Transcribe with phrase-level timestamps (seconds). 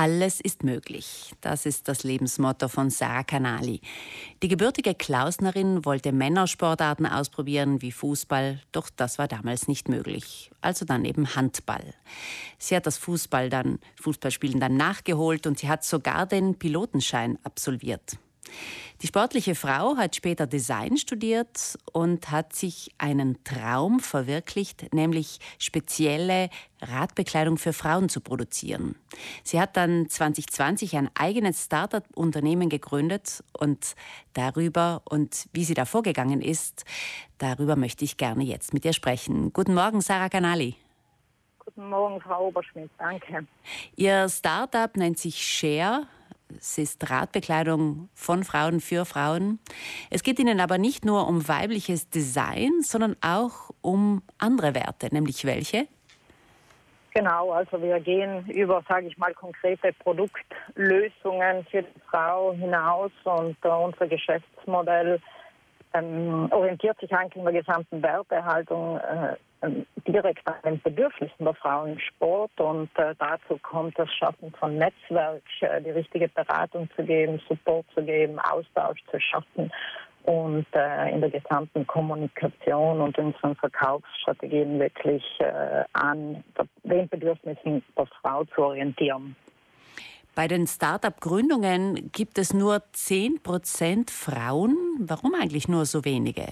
[0.00, 1.34] Alles ist möglich.
[1.42, 3.82] Das ist das Lebensmotto von Sarah Canali.
[4.42, 10.50] Die gebürtige Klausnerin wollte Männersportarten ausprobieren wie Fußball, doch das war damals nicht möglich.
[10.62, 11.84] Also dann eben Handball.
[12.58, 18.16] Sie hat das Fußball dann, Fußballspielen dann nachgeholt und sie hat sogar den Pilotenschein absolviert.
[19.02, 26.50] Die sportliche Frau hat später Design studiert und hat sich einen Traum verwirklicht, nämlich spezielle
[26.82, 28.96] Radbekleidung für Frauen zu produzieren.
[29.42, 33.94] Sie hat dann 2020 ein eigenes Startup-Unternehmen gegründet und
[34.34, 36.84] darüber und wie sie da vorgegangen ist,
[37.38, 39.52] darüber möchte ich gerne jetzt mit ihr sprechen.
[39.54, 40.76] Guten Morgen, Sarah Canali.
[41.58, 42.90] Guten Morgen, Frau Oberschmidt.
[42.98, 43.46] Danke.
[43.96, 46.06] Ihr Startup nennt sich Share
[46.58, 49.58] es ist Radbekleidung von Frauen für Frauen.
[50.10, 55.44] Es geht Ihnen aber nicht nur um weibliches Design, sondern auch um andere Werte, nämlich
[55.44, 55.86] welche?
[57.12, 63.56] Genau, also wir gehen über, sage ich mal, konkrete Produktlösungen für die Frau hinaus und
[63.64, 65.20] äh, unser Geschäftsmodell
[65.92, 69.36] ähm, orientiert sich eigentlich in der gesamten Wertehaltung äh,
[70.06, 75.42] direkt an den Bedürfnissen der Frauen Sport und äh, dazu kommt das Schaffen von Netzwerk,
[75.60, 79.70] äh, die richtige Beratung zu geben, Support zu geben, Austausch zu schaffen
[80.24, 86.42] und äh, in der gesamten Kommunikation und unseren Verkaufsstrategien wirklich äh, an
[86.84, 89.36] den Bedürfnissen der Frau zu orientieren.
[90.34, 94.76] Bei den Start-up-Gründungen gibt es nur 10% Frauen.
[95.00, 96.46] Warum eigentlich nur so wenige?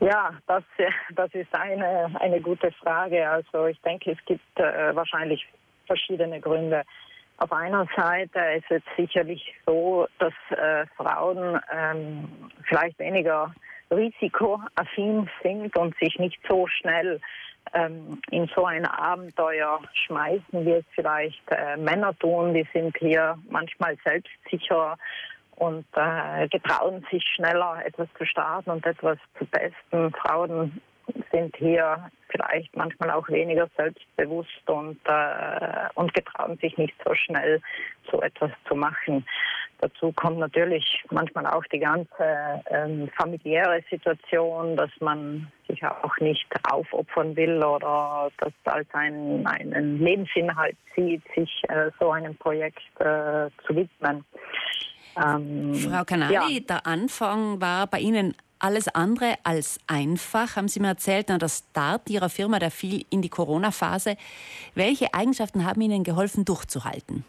[0.00, 0.62] Ja, das,
[1.14, 3.28] das ist eine, eine gute Frage.
[3.28, 5.46] Also ich denke, es gibt äh, wahrscheinlich
[5.86, 6.82] verschiedene Gründe.
[7.38, 12.28] Auf einer Seite ist es sicherlich so, dass äh, Frauen ähm,
[12.64, 13.54] vielleicht weniger
[13.90, 17.20] risikoaffin sind und sich nicht so schnell
[17.74, 22.54] ähm, in so ein Abenteuer schmeißen, wie es vielleicht äh, Männer tun.
[22.54, 24.98] Die sind hier manchmal selbstsicher
[25.58, 30.12] und äh, getrauen sich schneller etwas zu starten und etwas zu testen.
[30.12, 30.80] Frauen
[31.32, 37.60] sind hier vielleicht manchmal auch weniger selbstbewusst und, äh, und getrauen sich nicht so schnell
[38.10, 39.24] so etwas zu machen.
[39.80, 46.46] Dazu kommt natürlich manchmal auch die ganze ähm, familiäre Situation, dass man sich auch nicht
[46.70, 53.50] aufopfern will oder das als einen, einen Lebensinhalt sieht, sich äh, so einem Projekt äh,
[53.66, 54.24] zu widmen.
[55.16, 56.60] Ähm, Frau Canali, ja.
[56.60, 62.10] der Anfang war bei Ihnen alles andere als einfach, haben Sie mir erzählt, der Start
[62.10, 64.16] Ihrer Firma, der fiel in die Corona-Phase.
[64.74, 67.24] Welche Eigenschaften haben Ihnen geholfen, durchzuhalten?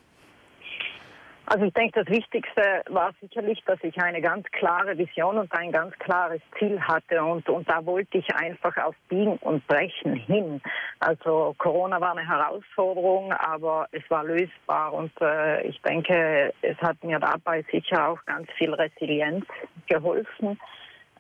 [1.52, 5.72] Also ich denke, das Wichtigste war sicherlich, dass ich eine ganz klare Vision und ein
[5.72, 10.62] ganz klares Ziel hatte und, und da wollte ich einfach auf Biegen und Brechen hin.
[11.00, 17.04] Also Corona war eine Herausforderung, aber es war lösbar und äh, ich denke, es hat
[17.04, 19.44] mir dabei sicher auch ganz viel Resilienz
[19.88, 20.60] geholfen.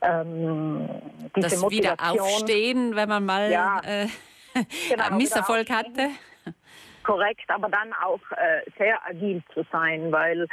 [0.03, 0.87] Ähm,
[1.33, 4.07] das wieder aufstehen, wenn man mal ja, äh,
[4.89, 6.09] genau, Misserfolg hatte
[7.09, 10.47] korrekt, aber dann auch äh, sehr agil zu sein, weil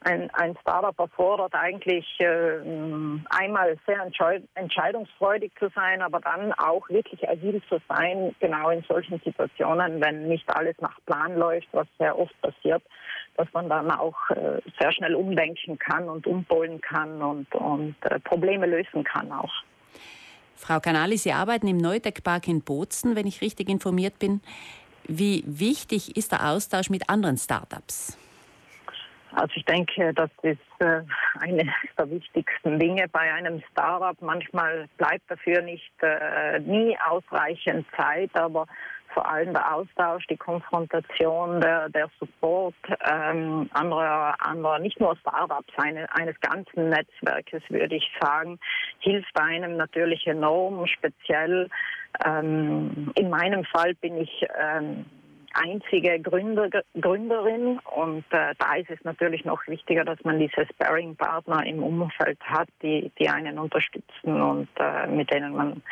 [0.00, 2.60] ein, ein Startup erfordert eigentlich äh,
[3.30, 4.06] einmal sehr
[4.54, 10.28] entscheidungsfreudig zu sein, aber dann auch wirklich agil zu sein, genau in solchen Situationen, wenn
[10.28, 12.82] nicht alles nach Plan läuft, was sehr oft passiert,
[13.36, 18.20] dass man dann auch äh, sehr schnell umdenken kann und umpolen kann und, und äh,
[18.20, 19.52] Probleme lösen kann auch.
[20.54, 24.40] Frau Canali, Sie arbeiten im Neutec Park in Bozen, wenn ich richtig informiert bin.
[25.08, 28.18] Wie wichtig ist der Austausch mit anderen Startups?
[29.32, 31.02] Also ich denke, das ist äh,
[31.40, 31.66] eines
[31.98, 34.16] der wichtigsten Dinge bei einem Startup.
[34.22, 38.66] Manchmal bleibt dafür nicht äh, nie ausreichend Zeit, aber
[39.16, 42.74] vor allem der Austausch, die Konfrontation, der, der Support
[43.10, 48.58] ähm, anderer, anderer, nicht nur Startups, eine, eines ganzen Netzwerkes, würde ich sagen,
[48.98, 51.70] hilft einem natürlich enorm, speziell
[52.26, 55.06] ähm, in meinem Fall bin ich ähm,
[55.54, 56.68] einzige Gründer,
[57.00, 62.38] Gründerin und äh, da ist es natürlich noch wichtiger, dass man diese Sparring-Partner im Umfeld
[62.42, 65.82] hat, die, die einen unterstützen und äh, mit denen man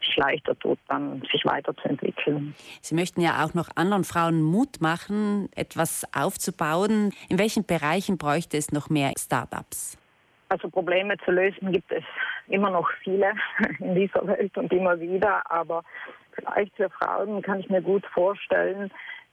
[0.00, 2.54] sich leichter tut, dann sich weiterzuentwickeln.
[2.80, 7.12] Sie möchten ja auch noch anderen Frauen Mut machen, etwas aufzubauen.
[7.28, 9.96] In welchen Bereichen bräuchte es noch mehr Startups?
[10.48, 12.02] Also Probleme zu lösen gibt es
[12.48, 13.32] immer noch viele
[13.78, 15.84] in dieser Welt und immer wieder, aber
[16.32, 18.90] vielleicht für Frauen kann ich mir gut vorstellen,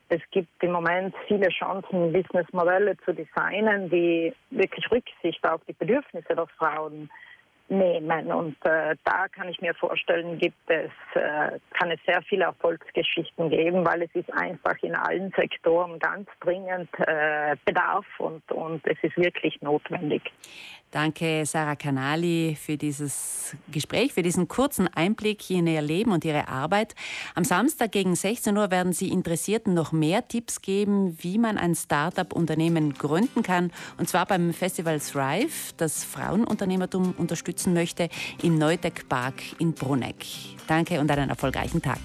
[0.10, 6.34] es gibt im Moment viele Chancen, Businessmodelle zu designen, die wirklich Rücksicht auf die Bedürfnisse
[6.34, 7.10] der Frauen
[7.70, 8.32] nehmen.
[8.32, 13.50] Und äh, da kann ich mir vorstellen, gibt es, äh, kann es sehr viele Erfolgsgeschichten
[13.50, 18.98] geben, weil es ist einfach in allen Sektoren ganz dringend äh, Bedarf und, und es
[19.02, 20.22] ist wirklich notwendig.
[20.92, 26.48] Danke, Sarah Canali, für dieses Gespräch, für diesen kurzen Einblick in Ihr Leben und Ihre
[26.48, 26.96] Arbeit.
[27.36, 31.76] Am Samstag gegen 16 Uhr werden Sie Interessierten noch mehr Tipps geben, wie man ein
[31.76, 33.74] Start-up-Unternehmen gründen kann.
[33.98, 37.16] Und zwar beim Festival Thrive, das Frauenunternehmertum
[37.58, 38.10] unterstützen möchte,
[38.44, 40.26] im Neutec Park in Bruneck.
[40.68, 42.00] Danke und einen erfolgreichen Tag.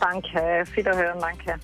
[0.00, 1.58] Danke, Wiederhören, danke.